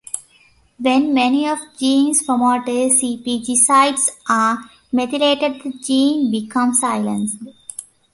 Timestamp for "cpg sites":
2.71-4.09